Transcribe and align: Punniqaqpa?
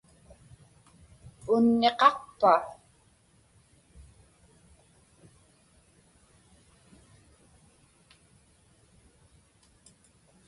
Punniqaqpa? 1.43 2.53